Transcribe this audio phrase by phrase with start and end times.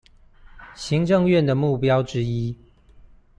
[0.73, 2.57] 行政院的目標之一